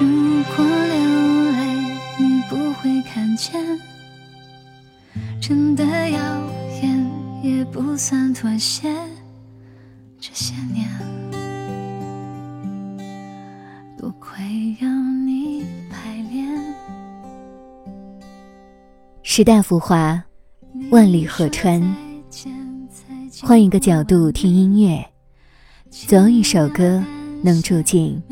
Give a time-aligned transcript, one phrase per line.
[0.00, 1.66] 如果流泪
[2.18, 3.54] 你不会看见
[5.38, 6.18] 真的耀
[6.80, 7.10] 眼
[7.42, 8.88] 也不算妥协
[10.18, 10.88] 这些年
[13.98, 14.42] 多亏
[14.80, 14.88] 有
[15.26, 16.48] 你排练
[19.22, 20.22] 时代浮华
[20.90, 21.82] 万里河川
[23.42, 25.04] 换一个角度听音乐
[25.90, 27.02] 总有一首歌
[27.42, 28.22] 能住进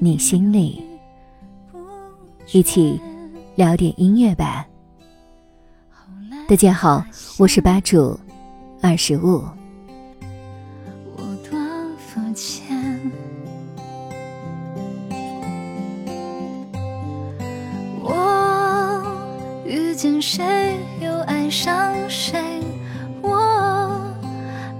[0.00, 0.87] 你心里。
[2.52, 2.98] 一起
[3.56, 4.66] 聊点音乐吧。
[6.48, 7.04] 大家好，
[7.38, 8.18] 我是吧主
[8.80, 9.44] 二十五。
[11.14, 11.60] 我多
[11.98, 12.74] 肤浅，
[18.02, 19.02] 我
[19.66, 22.42] 遇见谁又爱上谁，
[23.20, 23.36] 我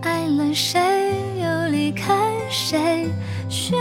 [0.00, 0.80] 爱了谁
[1.38, 3.06] 又离开谁，
[3.50, 3.77] 学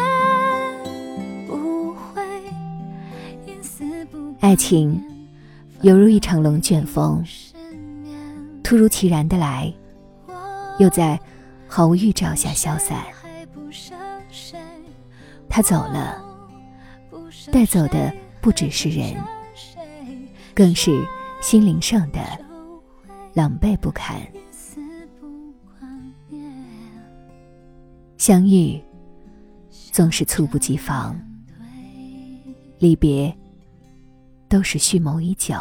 [4.48, 5.04] 爱情
[5.82, 7.22] 犹如一场龙卷风，
[8.64, 9.74] 突如其然的来，
[10.80, 11.20] 又在
[11.68, 13.04] 毫无预兆下消散。
[15.50, 16.24] 他走了，
[17.52, 19.22] 带走的不只是人，
[20.56, 21.06] 更是
[21.42, 22.20] 心灵上的
[23.34, 24.16] 狼狈不堪。
[28.18, 28.82] 相遇
[29.92, 31.20] 总是猝不及防，
[32.80, 33.38] 离别
[34.48, 35.56] 都是蓄谋已久。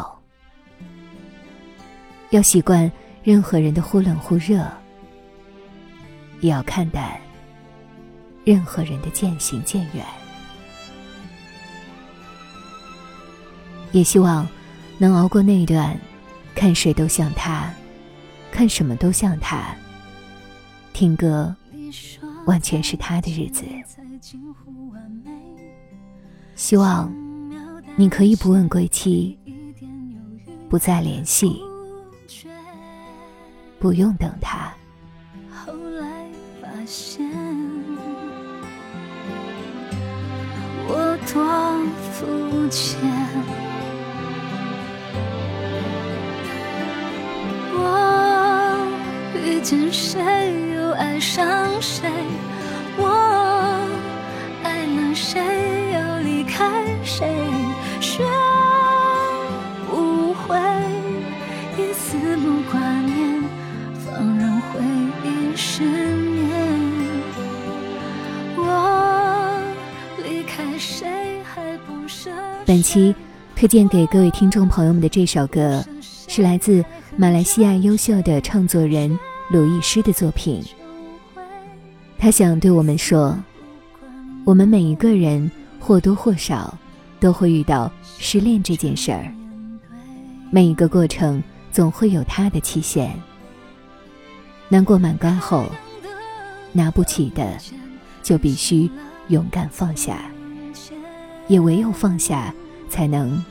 [2.31, 2.91] 要习惯
[3.23, 4.65] 任何人的忽冷忽热，
[6.41, 7.19] 也要看淡
[8.43, 10.05] 任何人的渐行渐远。
[13.93, 14.47] 也希望
[14.97, 15.97] 能熬过那段
[16.53, 17.73] 看谁都像他，
[18.51, 19.73] 看什么都像他，
[20.91, 21.55] 听歌
[22.45, 23.63] 完全是他的日子。
[26.55, 27.09] 希望
[27.99, 29.35] 你可以不问归期，
[30.69, 31.59] 不再联系。
[33.79, 34.71] 不用等他。
[35.51, 36.27] 后来
[36.61, 37.27] 发现，
[40.87, 41.43] 我多
[42.11, 42.99] 肤浅。
[47.73, 48.77] 我
[49.43, 50.21] 遇见谁
[50.75, 52.07] 又爱上谁，
[72.65, 73.15] 本期
[73.55, 76.83] 推荐给各位听众朋友们的这首歌，是来自
[77.15, 79.17] 马来西亚优秀的创作人
[79.49, 80.63] 鲁艺诗的作品。
[82.19, 83.37] 他想对我们说：
[84.43, 85.49] 我们每一个人
[85.79, 86.77] 或多或少
[87.19, 89.31] 都会遇到失恋这件事儿，
[90.51, 93.11] 每一个过程总会有它的期限。
[94.69, 95.65] 难过满缸后，
[96.73, 97.57] 拿不起的
[98.21, 98.89] 就必须
[99.29, 100.29] 勇敢放下，
[101.47, 102.53] 也唯有放下，
[102.89, 103.43] 才能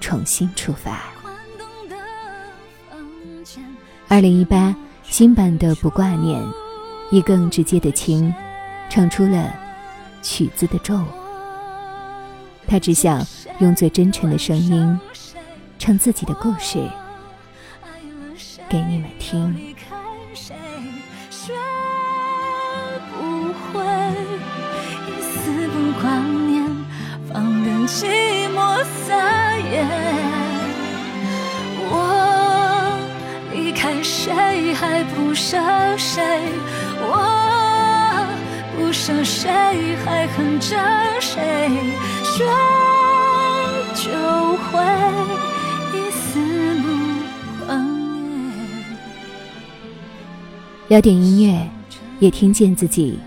[0.00, 1.00] 重新出发。
[4.08, 6.42] 二零一八新版的《不挂念》，
[7.10, 8.32] 以更直接的情，
[8.90, 9.54] 唱出了
[10.22, 11.06] 曲子的重。
[12.66, 13.26] 他只想
[13.58, 15.00] 用最真诚的声音，
[15.78, 16.86] 唱自己的故事
[18.68, 19.74] 给你们听。
[33.82, 35.58] 离开谁还不舍
[35.98, 36.22] 谁，
[37.00, 38.24] 我
[38.76, 39.50] 不舍谁
[40.04, 40.76] 还恨着
[41.20, 41.68] 谁，
[42.22, 42.44] 学
[43.96, 44.80] 就会。
[50.88, 51.68] 聊点音乐，
[52.20, 53.18] 也听见自己。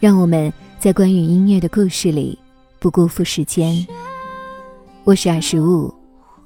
[0.00, 2.36] 让我们在关于音乐的故事里，
[2.80, 3.86] 不辜负时间。
[5.04, 5.94] 我是二十五，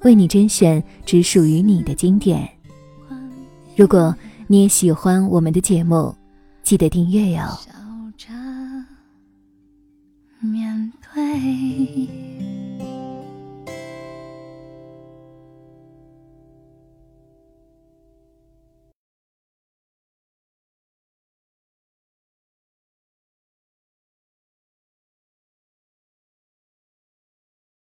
[0.01, 2.54] 为你甄选只属于你的经典。
[3.75, 4.15] 如果
[4.47, 6.15] 你也喜欢我们的节目，
[6.63, 7.43] 记得订阅哟。
[10.39, 12.24] 面对。